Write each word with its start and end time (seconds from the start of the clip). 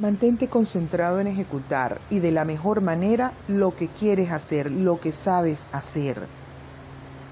Mantente 0.00 0.48
concentrado 0.48 1.20
en 1.20 1.26
ejecutar 1.26 2.00
y 2.08 2.20
de 2.20 2.32
la 2.32 2.46
mejor 2.46 2.80
manera 2.80 3.34
lo 3.48 3.76
que 3.76 3.88
quieres 3.88 4.32
hacer, 4.32 4.70
lo 4.70 4.98
que 4.98 5.12
sabes 5.12 5.66
hacer. 5.72 6.26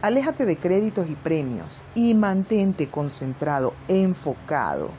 Aléjate 0.02 0.44
de 0.44 0.58
créditos 0.58 1.08
y 1.08 1.14
premios 1.14 1.80
y 1.94 2.12
mantente 2.12 2.88
concentrado, 2.88 3.72
enfocado. 3.88 4.90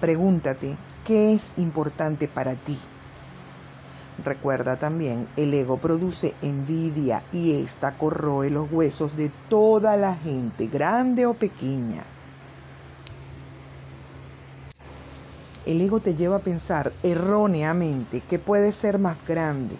Pregúntate, 0.00 0.74
¿qué 1.04 1.34
es 1.34 1.52
importante 1.58 2.28
para 2.28 2.54
ti? 2.54 2.78
Recuerda 4.24 4.76
también, 4.76 5.28
el 5.36 5.52
ego 5.52 5.76
produce 5.76 6.34
envidia 6.40 7.24
y 7.30 7.60
esta 7.62 7.98
corroe 7.98 8.48
los 8.48 8.72
huesos 8.72 9.18
de 9.18 9.30
toda 9.50 9.98
la 9.98 10.14
gente, 10.14 10.66
grande 10.66 11.26
o 11.26 11.34
pequeña. 11.34 12.04
El 15.64 15.80
ego 15.80 16.00
te 16.00 16.16
lleva 16.16 16.36
a 16.36 16.40
pensar 16.40 16.92
erróneamente 17.04 18.20
que 18.20 18.40
puedes 18.40 18.74
ser 18.74 18.98
más 18.98 19.24
grande. 19.26 19.76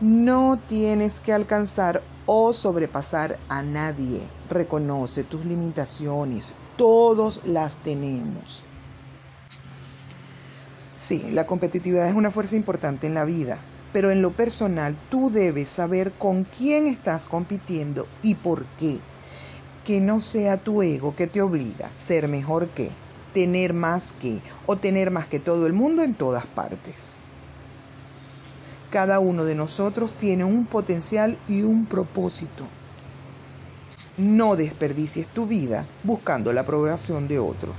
No 0.00 0.58
tienes 0.68 1.18
que 1.18 1.32
alcanzar 1.32 2.02
o 2.26 2.52
sobrepasar 2.52 3.38
a 3.48 3.62
nadie. 3.62 4.20
Reconoce 4.48 5.24
tus 5.24 5.44
limitaciones. 5.44 6.54
Todos 6.76 7.40
las 7.44 7.76
tenemos. 7.76 8.64
Sí, 10.96 11.24
la 11.32 11.48
competitividad 11.48 12.08
es 12.08 12.14
una 12.14 12.30
fuerza 12.30 12.54
importante 12.54 13.08
en 13.08 13.14
la 13.14 13.24
vida, 13.24 13.58
pero 13.92 14.12
en 14.12 14.22
lo 14.22 14.30
personal 14.30 14.94
tú 15.10 15.30
debes 15.30 15.68
saber 15.68 16.12
con 16.12 16.44
quién 16.44 16.86
estás 16.86 17.26
compitiendo 17.26 18.06
y 18.22 18.36
por 18.36 18.64
qué. 18.78 18.98
Que 19.84 20.00
no 20.00 20.20
sea 20.20 20.58
tu 20.58 20.80
ego 20.80 21.16
que 21.16 21.26
te 21.26 21.42
obliga 21.42 21.86
a 21.88 21.98
ser 21.98 22.28
mejor 22.28 22.68
que 22.68 22.90
tener 23.32 23.72
más 23.72 24.12
que 24.20 24.40
o 24.66 24.76
tener 24.76 25.10
más 25.10 25.26
que 25.26 25.40
todo 25.40 25.66
el 25.66 25.72
mundo 25.72 26.02
en 26.02 26.14
todas 26.14 26.46
partes. 26.46 27.16
Cada 28.90 29.20
uno 29.20 29.44
de 29.44 29.54
nosotros 29.54 30.12
tiene 30.12 30.44
un 30.44 30.66
potencial 30.66 31.38
y 31.48 31.62
un 31.62 31.86
propósito. 31.86 32.66
No 34.18 34.56
desperdicies 34.56 35.26
tu 35.28 35.46
vida 35.46 35.86
buscando 36.04 36.52
la 36.52 36.60
aprobación 36.60 37.26
de 37.26 37.38
otros. 37.38 37.74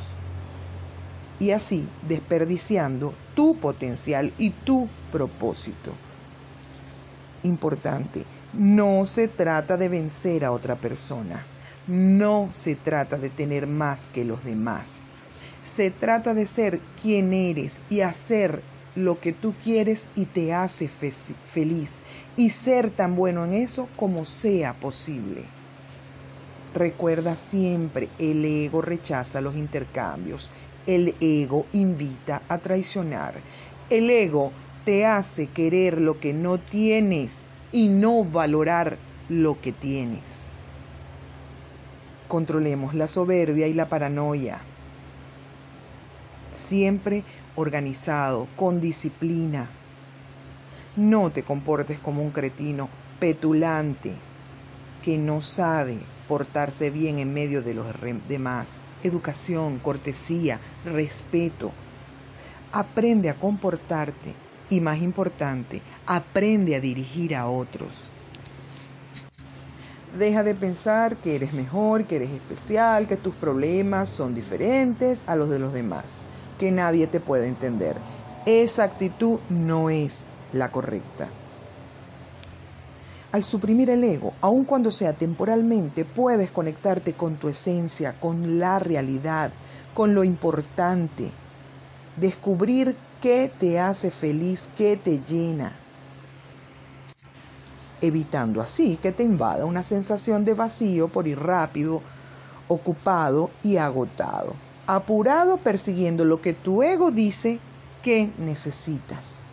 Y 1.39 1.51
así 1.51 1.87
desperdiciando 2.07 3.13
tu 3.35 3.55
potencial 3.57 4.33
y 4.39 4.49
tu 4.49 4.89
propósito. 5.11 5.91
Importante, 7.43 8.25
no 8.53 9.05
se 9.05 9.27
trata 9.27 9.77
de 9.77 9.89
vencer 9.89 10.43
a 10.45 10.51
otra 10.51 10.75
persona. 10.75 11.45
No 11.85 12.49
se 12.53 12.75
trata 12.75 13.17
de 13.17 13.29
tener 13.29 13.67
más 13.67 14.07
que 14.07 14.25
los 14.25 14.43
demás. 14.43 15.03
Se 15.63 15.91
trata 15.91 16.33
de 16.33 16.45
ser 16.45 16.81
quien 17.01 17.31
eres 17.31 17.81
y 17.89 18.01
hacer 18.01 18.61
lo 18.95 19.21
que 19.21 19.31
tú 19.31 19.55
quieres 19.63 20.09
y 20.13 20.25
te 20.25 20.53
hace 20.53 20.89
feliz 20.89 22.01
y 22.35 22.49
ser 22.49 22.91
tan 22.91 23.15
bueno 23.15 23.45
en 23.45 23.53
eso 23.53 23.87
como 23.95 24.25
sea 24.25 24.73
posible. 24.73 25.45
Recuerda 26.75 27.37
siempre, 27.37 28.09
el 28.19 28.43
ego 28.43 28.81
rechaza 28.81 29.39
los 29.39 29.55
intercambios, 29.55 30.49
el 30.85 31.15
ego 31.21 31.65
invita 31.71 32.41
a 32.49 32.57
traicionar, 32.57 33.33
el 33.89 34.09
ego 34.09 34.51
te 34.83 35.05
hace 35.05 35.47
querer 35.47 36.01
lo 36.01 36.19
que 36.19 36.33
no 36.33 36.57
tienes 36.59 37.45
y 37.71 37.87
no 37.87 38.25
valorar 38.25 38.97
lo 39.29 39.61
que 39.61 39.71
tienes. 39.71 40.47
Controlemos 42.27 42.95
la 42.95 43.07
soberbia 43.07 43.67
y 43.67 43.73
la 43.73 43.87
paranoia 43.87 44.59
siempre 46.53 47.23
organizado, 47.55 48.47
con 48.55 48.81
disciplina. 48.81 49.69
No 50.95 51.31
te 51.31 51.43
comportes 51.43 51.99
como 51.99 52.21
un 52.21 52.31
cretino 52.31 52.89
petulante 53.19 54.13
que 55.03 55.17
no 55.17 55.41
sabe 55.41 55.97
portarse 56.27 56.89
bien 56.89 57.19
en 57.19 57.33
medio 57.33 57.61
de 57.61 57.73
los 57.73 57.87
demás. 58.27 58.81
Educación, 59.03 59.79
cortesía, 59.79 60.59
respeto. 60.85 61.71
Aprende 62.71 63.29
a 63.29 63.35
comportarte 63.35 64.33
y 64.69 64.79
más 64.79 64.99
importante, 64.99 65.81
aprende 66.07 66.75
a 66.75 66.79
dirigir 66.79 67.35
a 67.35 67.47
otros. 67.47 68.05
Deja 70.17 70.43
de 70.43 70.53
pensar 70.53 71.17
que 71.17 71.35
eres 71.35 71.53
mejor, 71.53 72.05
que 72.05 72.17
eres 72.17 72.29
especial, 72.29 73.07
que 73.07 73.17
tus 73.17 73.33
problemas 73.35 74.09
son 74.09 74.35
diferentes 74.35 75.23
a 75.25 75.35
los 75.35 75.49
de 75.49 75.59
los 75.59 75.73
demás 75.73 76.23
que 76.57 76.71
nadie 76.71 77.07
te 77.07 77.19
puede 77.19 77.47
entender. 77.47 77.95
Esa 78.45 78.83
actitud 78.83 79.39
no 79.49 79.89
es 79.89 80.23
la 80.51 80.71
correcta. 80.71 81.29
Al 83.31 83.43
suprimir 83.43 83.89
el 83.89 84.03
ego, 84.03 84.33
aun 84.41 84.63
cuando 84.63 84.91
sea 84.91 85.13
temporalmente, 85.13 86.05
puedes 86.05 86.51
conectarte 86.51 87.13
con 87.13 87.37
tu 87.37 87.49
esencia, 87.49 88.13
con 88.19 88.59
la 88.59 88.79
realidad, 88.79 89.51
con 89.93 90.13
lo 90.13 90.23
importante. 90.23 91.31
Descubrir 92.17 92.95
qué 93.21 93.51
te 93.59 93.79
hace 93.79 94.11
feliz, 94.11 94.69
qué 94.77 94.97
te 94.97 95.19
llena. 95.19 95.73
Evitando 98.01 98.61
así 98.61 98.97
que 98.97 99.13
te 99.13 99.23
invada 99.23 99.65
una 99.65 99.81
sensación 99.81 100.45
de 100.45 100.53
vacío 100.53 101.07
por 101.07 101.27
ir 101.27 101.39
rápido, 101.39 102.01
ocupado 102.67 103.49
y 103.63 103.77
agotado 103.77 104.53
apurado 104.87 105.57
persiguiendo 105.57 106.25
lo 106.25 106.41
que 106.41 106.53
tu 106.53 106.83
ego 106.83 107.11
dice 107.11 107.59
que 108.01 108.29
necesitas. 108.37 109.43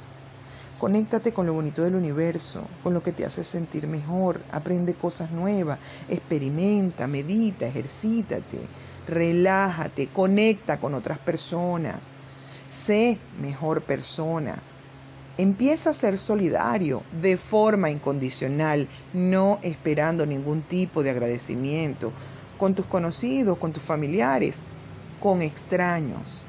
Conéctate 0.79 1.33
con 1.33 1.47
lo 1.47 1.53
bonito 1.53 1.83
del 1.83 1.95
universo, 1.95 2.63
con 2.83 2.95
lo 2.95 3.03
que 3.03 3.13
te 3.13 3.25
hace 3.25 3.45
sentir 3.45 3.87
mejor, 3.87 4.41
aprende 4.51 4.95
cosas 4.95 5.31
nuevas, 5.31 5.79
experimenta, 6.09 7.07
medita, 7.07 7.67
ejercítate, 7.67 8.59
relájate, 9.07 10.09
conecta 10.09 10.81
con 10.81 10.95
otras 10.95 11.19
personas, 11.19 12.09
sé 12.71 13.19
mejor 13.41 13.83
persona. 13.83 14.57
Empieza 15.37 15.91
a 15.91 15.95
ser 15.95 16.19
solidario 16.19 17.03
de 17.21 17.37
forma 17.37 17.91
incondicional, 17.91 18.89
no 19.13 19.59
esperando 19.63 20.27
ningún 20.27 20.63
tipo 20.63 21.03
de 21.03 21.11
agradecimiento 21.11 22.11
con 22.59 22.75
tus 22.75 22.87
conocidos, 22.87 23.59
con 23.59 23.73
tus 23.73 23.83
familiares 23.83 24.63
con 25.21 25.43
extraños. 25.43 26.45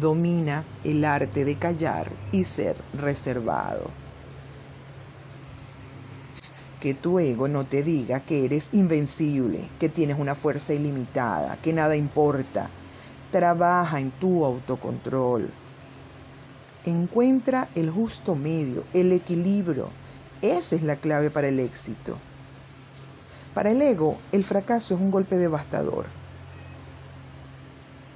Domina 0.00 0.64
el 0.82 1.04
arte 1.04 1.44
de 1.44 1.56
callar 1.56 2.10
y 2.32 2.44
ser 2.44 2.76
reservado. 2.98 3.90
Que 6.80 6.94
tu 6.94 7.18
ego 7.18 7.46
no 7.46 7.64
te 7.64 7.82
diga 7.82 8.20
que 8.20 8.46
eres 8.46 8.70
invencible, 8.72 9.60
que 9.78 9.90
tienes 9.90 10.18
una 10.18 10.34
fuerza 10.34 10.72
ilimitada, 10.72 11.58
que 11.62 11.74
nada 11.74 11.94
importa. 11.94 12.68
Trabaja 13.30 14.00
en 14.00 14.10
tu 14.10 14.44
autocontrol. 14.44 15.50
Encuentra 16.84 17.68
el 17.74 17.90
justo 17.90 18.34
medio, 18.34 18.84
el 18.94 19.12
equilibrio. 19.12 19.90
Esa 20.40 20.74
es 20.74 20.82
la 20.82 20.96
clave 20.96 21.30
para 21.30 21.48
el 21.48 21.60
éxito. 21.60 22.16
Para 23.54 23.70
el 23.70 23.82
ego, 23.82 24.16
el 24.32 24.42
fracaso 24.42 24.94
es 24.94 25.00
un 25.00 25.10
golpe 25.10 25.36
devastador 25.36 26.21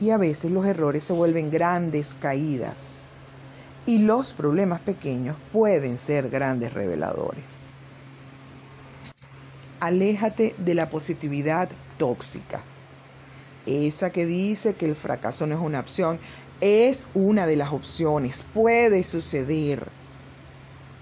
y 0.00 0.10
a 0.10 0.16
veces 0.16 0.50
los 0.50 0.66
errores 0.66 1.04
se 1.04 1.12
vuelven 1.12 1.50
grandes 1.50 2.14
caídas 2.20 2.90
y 3.86 3.98
los 3.98 4.32
problemas 4.32 4.80
pequeños 4.80 5.36
pueden 5.52 5.98
ser 5.98 6.28
grandes 6.28 6.74
reveladores. 6.74 7.66
Aléjate 9.80 10.54
de 10.58 10.74
la 10.74 10.90
positividad 10.90 11.68
tóxica. 11.98 12.62
Esa 13.64 14.10
que 14.10 14.26
dice 14.26 14.74
que 14.74 14.86
el 14.86 14.96
fracaso 14.96 15.46
no 15.46 15.54
es 15.54 15.60
una 15.60 15.80
opción, 15.80 16.18
es 16.60 17.06
una 17.14 17.46
de 17.46 17.56
las 17.56 17.72
opciones, 17.72 18.44
puede 18.54 19.04
suceder. 19.04 19.88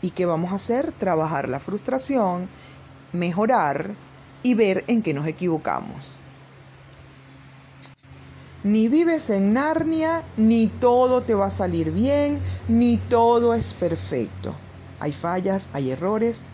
¿Y 0.03 0.11
qué 0.11 0.27
vamos 0.27 0.53
a 0.53 0.57
hacer? 0.57 0.93
Trabajar 0.93 1.49
la 1.49 1.61
frustración, 1.61 2.49
mejorar 3.13 3.95
y 4.43 4.55
ver 4.55 4.85
en 4.89 5.03
qué 5.03 5.15
nos 5.15 5.27
equivocamos. 5.27 6.21
Ni 8.65 8.89
vives 8.89 9.29
en 9.29 9.53
Narnia, 9.53 10.23
ni 10.39 10.69
todo 10.69 11.21
te 11.23 11.35
va 11.35 11.49
a 11.49 11.51
salir 11.51 11.93
bien, 11.93 12.41
ni 12.67 12.97
todo 12.97 13.53
es 13.53 13.75
perfecto. 13.75 14.55
Hay 15.01 15.13
fallas, 15.13 15.69
hay 15.75 15.91
errores 15.91 16.47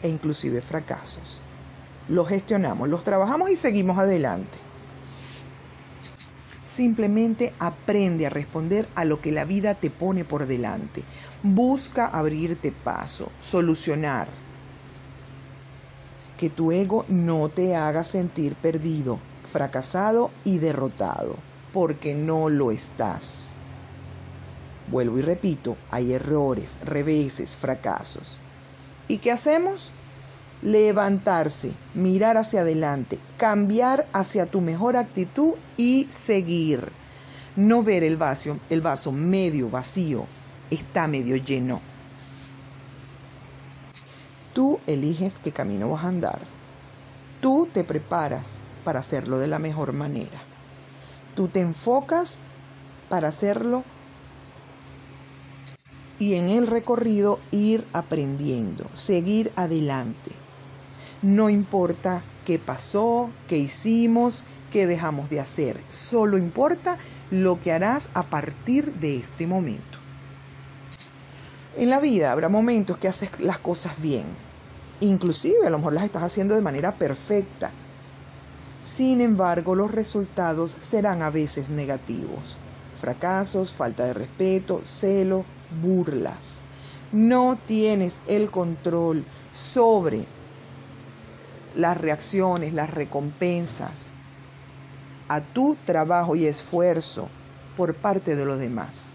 e 0.00 0.08
inclusive 0.08 0.60
fracasos. 0.60 1.42
Los 2.08 2.28
gestionamos, 2.28 2.88
los 2.88 3.02
trabajamos 3.02 3.50
y 3.50 3.56
seguimos 3.56 3.98
adelante. 3.98 4.58
Simplemente 6.64 7.52
aprende 7.58 8.26
a 8.26 8.30
responder 8.30 8.86
a 8.94 9.04
lo 9.04 9.20
que 9.20 9.32
la 9.32 9.44
vida 9.44 9.74
te 9.74 9.90
pone 9.90 10.24
por 10.24 10.46
delante. 10.46 11.02
Busca 11.42 12.06
abrirte 12.06 12.70
paso, 12.70 13.32
solucionar. 13.42 14.28
Que 16.38 16.48
tu 16.48 16.70
ego 16.70 17.04
no 17.08 17.48
te 17.48 17.74
haga 17.74 18.04
sentir 18.04 18.54
perdido, 18.54 19.18
fracasado 19.50 20.30
y 20.44 20.58
derrotado 20.58 21.45
porque 21.72 22.14
no 22.14 22.48
lo 22.48 22.70
estás. 22.70 23.54
Vuelvo 24.88 25.18
y 25.18 25.22
repito, 25.22 25.76
hay 25.90 26.12
errores, 26.12 26.80
reveses, 26.84 27.56
fracasos. 27.56 28.38
¿Y 29.08 29.18
qué 29.18 29.32
hacemos? 29.32 29.90
Levantarse, 30.62 31.72
mirar 31.94 32.36
hacia 32.36 32.60
adelante, 32.60 33.18
cambiar 33.36 34.06
hacia 34.12 34.46
tu 34.46 34.60
mejor 34.60 34.96
actitud 34.96 35.54
y 35.76 36.08
seguir. 36.12 36.88
No 37.56 37.82
ver 37.82 38.04
el 38.04 38.16
vaso, 38.16 38.58
el 38.70 38.80
vaso 38.80 39.12
medio 39.12 39.68
vacío, 39.68 40.26
está 40.70 41.08
medio 41.08 41.36
lleno. 41.36 41.80
Tú 44.54 44.80
eliges 44.86 45.38
qué 45.38 45.52
camino 45.52 45.90
vas 45.90 46.04
a 46.04 46.08
andar. 46.08 46.38
Tú 47.40 47.68
te 47.72 47.84
preparas 47.84 48.58
para 48.84 49.00
hacerlo 49.00 49.38
de 49.38 49.48
la 49.48 49.58
mejor 49.58 49.92
manera. 49.92 50.40
Tú 51.36 51.48
te 51.48 51.60
enfocas 51.60 52.38
para 53.08 53.28
hacerlo 53.28 53.84
y 56.18 56.34
en 56.34 56.48
el 56.48 56.66
recorrido 56.66 57.38
ir 57.50 57.84
aprendiendo, 57.92 58.86
seguir 58.94 59.52
adelante. 59.54 60.32
No 61.20 61.50
importa 61.50 62.22
qué 62.46 62.58
pasó, 62.58 63.30
qué 63.48 63.58
hicimos, 63.58 64.44
qué 64.72 64.86
dejamos 64.86 65.28
de 65.28 65.40
hacer, 65.40 65.78
solo 65.90 66.38
importa 66.38 66.96
lo 67.30 67.60
que 67.60 67.72
harás 67.72 68.08
a 68.14 68.22
partir 68.22 68.94
de 68.94 69.16
este 69.16 69.46
momento. 69.46 69.98
En 71.76 71.90
la 71.90 72.00
vida 72.00 72.32
habrá 72.32 72.48
momentos 72.48 72.96
que 72.96 73.08
haces 73.08 73.30
las 73.40 73.58
cosas 73.58 74.00
bien, 74.00 74.24
inclusive 75.00 75.66
a 75.66 75.70
lo 75.70 75.76
mejor 75.76 75.92
las 75.92 76.04
estás 76.04 76.22
haciendo 76.22 76.54
de 76.54 76.62
manera 76.62 76.94
perfecta. 76.94 77.72
Sin 78.86 79.20
embargo, 79.20 79.74
los 79.74 79.90
resultados 79.90 80.76
serán 80.80 81.22
a 81.22 81.30
veces 81.30 81.70
negativos. 81.70 82.58
Fracasos, 83.00 83.72
falta 83.72 84.04
de 84.04 84.14
respeto, 84.14 84.80
celo, 84.86 85.44
burlas. 85.82 86.60
No 87.10 87.58
tienes 87.66 88.20
el 88.28 88.50
control 88.50 89.24
sobre 89.54 90.26
las 91.74 91.96
reacciones, 91.96 92.72
las 92.72 92.90
recompensas 92.90 94.12
a 95.28 95.40
tu 95.40 95.76
trabajo 95.84 96.36
y 96.36 96.46
esfuerzo 96.46 97.28
por 97.76 97.94
parte 97.94 98.36
de 98.36 98.44
los 98.44 98.58
demás. 98.58 99.10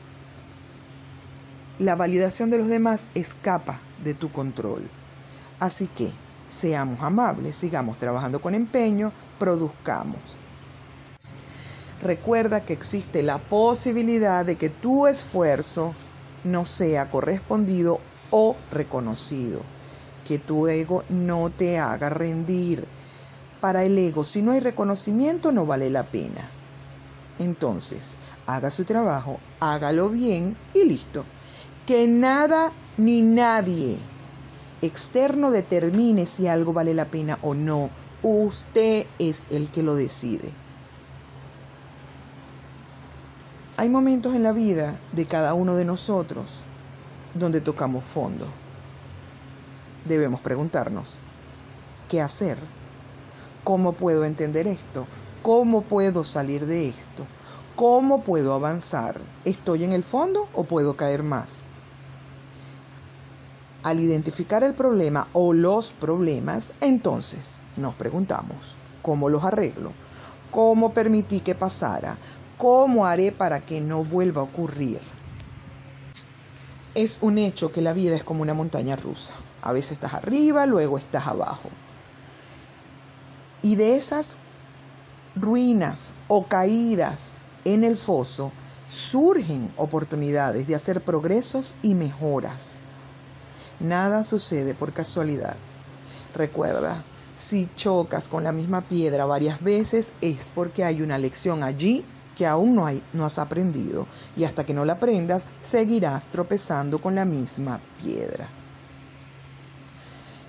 La 1.80 1.96
validación 1.96 2.50
de 2.50 2.58
los 2.58 2.68
demás 2.68 3.08
escapa 3.16 3.80
de 4.04 4.14
tu 4.14 4.32
control. 4.32 4.84
Así 5.60 5.88
que 5.88 6.12
seamos 6.52 7.02
amables, 7.02 7.56
sigamos 7.56 7.98
trabajando 7.98 8.42
con 8.42 8.54
empeño, 8.54 9.12
produzcamos. 9.40 10.20
Recuerda 12.04 12.62
que 12.62 12.74
existe 12.74 13.24
la 13.24 13.38
posibilidad 13.38 14.46
de 14.46 14.58
que 14.58 14.70
tu 14.70 15.08
esfuerzo 15.08 15.94
no 16.44 16.66
sea 16.66 17.10
correspondido 17.10 18.00
o 18.32 18.56
reconocido. 18.72 19.62
Que 20.28 20.40
tu 20.40 20.68
ego 20.68 21.04
no 21.10 21.50
te 21.50 21.80
haga 21.80 22.10
rendir. 22.10 22.86
Para 23.60 23.84
el 23.84 23.98
ego, 23.98 24.24
si 24.24 24.42
no 24.42 24.52
hay 24.52 24.60
reconocimiento, 24.60 25.52
no 25.52 25.66
vale 25.66 25.90
la 25.90 26.04
pena. 26.04 26.50
Entonces, 27.38 28.16
haga 28.48 28.72
su 28.72 28.84
trabajo, 28.84 29.40
hágalo 29.60 30.10
bien 30.10 30.58
y 30.74 30.84
listo. 30.84 31.24
Que 31.86 32.08
nada 32.08 32.72
ni 32.98 33.22
nadie 33.22 33.98
externo 34.82 35.52
determine 35.52 36.26
si 36.26 36.48
algo 36.48 36.74
vale 36.74 36.94
la 36.94 37.06
pena 37.06 37.38
o 37.42 37.54
no. 37.54 37.90
Usted 38.24 39.06
es 39.20 39.48
el 39.50 39.70
que 39.70 39.84
lo 39.84 39.96
decide. 39.96 40.52
Hay 43.78 43.90
momentos 43.90 44.36
en 44.36 44.44
la 44.44 44.52
vida 44.52 45.00
de 45.12 45.26
cada 45.26 45.54
uno 45.54 45.76
de 45.76 45.86
nosotros 45.86 46.62
donde 47.34 47.62
tocamos 47.62 48.04
fondo. 48.04 48.46
Debemos 50.06 50.42
preguntarnos, 50.42 51.16
¿qué 52.10 52.22
hacer? 52.22 52.58
¿Cómo 53.64 53.94
puedo 53.94 54.26
entender 54.26 54.68
esto? 54.68 55.08
¿Cómo 55.42 55.82
puedo 55.82 56.24
salir 56.24 56.66
de 56.66 56.90
esto? 56.90 57.26
¿Cómo 57.76 58.22
puedo 58.22 58.54
avanzar? 58.54 59.20
¿Estoy 59.46 59.84
en 59.84 59.94
el 59.94 60.04
fondo 60.04 60.48
o 60.54 60.64
puedo 60.66 60.96
caer 60.96 61.24
más? 61.24 61.64
Al 63.84 64.00
identificar 64.00 64.64
el 64.64 64.76
problema 64.76 65.28
o 65.34 65.54
los 65.54 65.92
problemas, 65.92 66.74
entonces 66.82 67.56
nos 67.78 67.96
preguntamos, 67.96 68.76
¿cómo 69.02 69.28
los 69.28 69.44
arreglo? 69.44 69.92
¿Cómo 70.52 70.94
permití 70.94 71.40
que 71.40 71.56
pasara? 71.56 72.18
¿Cómo 72.60 73.08
haré 73.08 73.32
para 73.32 73.62
que 73.62 73.82
no 73.82 74.04
vuelva 74.04 74.42
a 74.42 74.44
ocurrir? 74.44 75.00
Es 76.94 77.18
un 77.22 77.40
hecho 77.40 77.72
que 77.72 77.82
la 77.82 77.94
vida 77.94 78.16
es 78.16 78.24
como 78.24 78.44
una 78.44 78.54
montaña 78.54 78.96
rusa. 78.96 79.34
A 79.64 79.72
veces 79.72 79.94
estás 79.94 80.14
arriba, 80.14 80.68
luego 80.68 81.00
estás 81.00 81.26
abajo. 81.26 81.70
Y 83.64 83.78
de 83.78 83.96
esas 83.96 84.38
ruinas 85.36 86.14
o 86.28 86.46
caídas 86.46 87.38
en 87.66 87.84
el 87.84 87.98
foso 87.98 88.52
surgen 88.88 89.74
oportunidades 89.78 90.68
de 90.68 90.76
hacer 90.76 91.02
progresos 91.02 91.74
y 91.82 91.96
mejoras. 91.96 92.81
Nada 93.82 94.24
sucede 94.24 94.76
por 94.76 94.94
casualidad. 94.94 95.56
Recuerda, 96.36 97.04
si 97.38 97.68
chocas 97.76 98.28
con 98.28 98.44
la 98.44 98.52
misma 98.52 98.82
piedra 98.82 99.26
varias 99.26 99.62
veces 99.62 100.14
es 100.22 100.52
porque 100.54 100.84
hay 100.84 101.02
una 101.02 101.18
lección 101.18 101.64
allí 101.64 102.06
que 102.38 102.46
aún 102.46 102.76
no, 102.76 102.86
hay, 102.86 103.02
no 103.14 103.26
has 103.26 103.40
aprendido 103.40 104.06
y 104.38 104.44
hasta 104.44 104.66
que 104.66 104.74
no 104.74 104.86
la 104.86 104.94
aprendas 104.94 105.42
seguirás 105.64 106.28
tropezando 106.28 107.00
con 107.00 107.16
la 107.16 107.26
misma 107.26 107.80
piedra. 108.02 108.48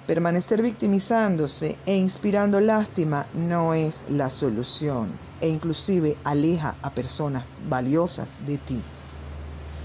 Permanecer 0.07 0.61
victimizándose 0.61 1.79
e 1.87 1.97
inspirando 1.97 2.61
lástima 2.61 3.27
no 3.33 3.73
es 3.73 4.05
la 4.11 4.29
solución 4.29 5.09
e 5.41 5.49
inclusive 5.49 6.19
aleja 6.25 6.75
a 6.83 6.91
personas 6.91 7.45
valiosas 7.67 8.45
de 8.45 8.59
ti. 8.59 8.83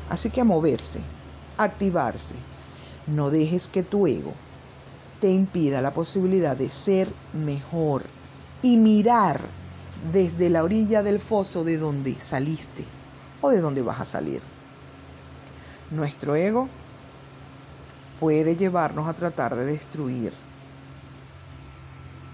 Así 0.10 0.30
que 0.30 0.42
a 0.42 0.44
moverse, 0.44 1.00
activarse. 1.58 2.36
No 3.08 3.30
dejes 3.30 3.68
que 3.68 3.84
tu 3.84 4.06
ego 4.06 4.34
te 5.22 5.32
impida 5.32 5.82
la 5.82 5.94
posibilidad 5.94 6.56
de 6.56 6.70
ser 6.70 7.10
mejor 7.34 8.04
y 8.62 8.78
mirar 8.78 9.42
desde 10.12 10.50
la 10.50 10.64
orilla 10.64 11.04
del 11.04 11.20
foso 11.20 11.64
de 11.64 11.78
donde 11.78 12.20
saliste 12.20 12.86
o 13.42 13.50
de 13.50 13.62
donde 13.62 13.82
vas 13.82 14.02
a 14.02 14.06
salir. 14.06 14.42
Nuestro 15.90 16.36
ego 16.36 16.68
puede 18.20 18.56
llevarnos 18.56 19.08
a 19.08 19.14
tratar 19.14 19.56
de 19.56 19.66
destruir 19.66 20.34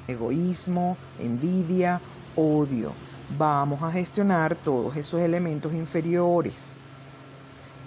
egoísmo, 0.07 0.97
envidia, 1.19 2.01
odio. 2.35 2.93
Vamos 3.37 3.81
a 3.83 3.91
gestionar 3.91 4.55
todos 4.55 4.95
esos 4.97 5.21
elementos 5.21 5.73
inferiores 5.73 6.77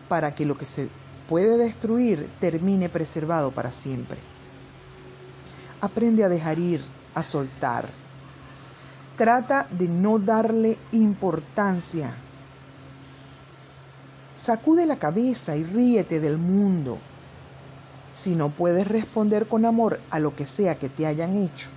para 0.08 0.34
que 0.34 0.46
lo 0.46 0.56
que 0.56 0.64
se 0.64 0.88
puede 1.28 1.58
destruir 1.58 2.28
termine 2.40 2.88
preservado 2.88 3.50
para 3.50 3.70
siempre. 3.70 4.18
Aprende 5.80 6.24
a 6.24 6.28
dejar 6.28 6.58
ir, 6.58 6.82
a 7.14 7.22
soltar 7.22 7.86
Trata 9.16 9.66
de 9.70 9.88
no 9.88 10.18
darle 10.18 10.76
importancia. 10.92 12.12
Sacude 14.34 14.84
la 14.84 14.98
cabeza 14.98 15.56
y 15.56 15.64
ríete 15.64 16.20
del 16.20 16.36
mundo. 16.36 16.98
Si 18.12 18.34
no 18.34 18.50
puedes 18.50 18.86
responder 18.86 19.46
con 19.46 19.64
amor 19.64 20.00
a 20.10 20.18
lo 20.18 20.36
que 20.36 20.44
sea 20.44 20.74
que 20.74 20.90
te 20.90 21.06
hayan 21.06 21.34
hecho, 21.34 21.68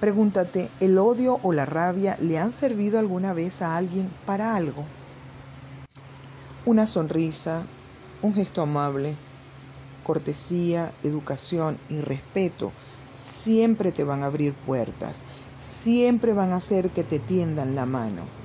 pregúntate, 0.00 0.70
¿el 0.80 0.98
odio 0.98 1.38
o 1.42 1.52
la 1.52 1.66
rabia 1.66 2.16
le 2.22 2.38
han 2.38 2.52
servido 2.52 2.98
alguna 2.98 3.34
vez 3.34 3.60
a 3.60 3.76
alguien 3.76 4.10
para 4.24 4.56
algo? 4.56 4.84
Una 6.66 6.86
sonrisa, 6.86 7.62
un 8.22 8.34
gesto 8.34 8.62
amable, 8.62 9.16
cortesía, 10.02 10.92
educación 11.02 11.78
y 11.90 12.00
respeto 12.00 12.72
siempre 13.16 13.92
te 13.92 14.02
van 14.02 14.22
a 14.22 14.26
abrir 14.26 14.54
puertas, 14.54 15.22
siempre 15.60 16.32
van 16.32 16.52
a 16.52 16.56
hacer 16.56 16.90
que 16.90 17.04
te 17.04 17.18
tiendan 17.18 17.74
la 17.74 17.84
mano. 17.84 18.43